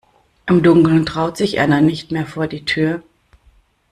Im 0.47 0.63
Dunkeln 0.63 1.05
traut 1.05 1.37
sich 1.37 1.57
Erna 1.57 1.79
nicht 1.79 2.09
mehr 2.11 2.25
vor 2.25 2.47
die 2.47 2.65
Tür. 2.65 3.03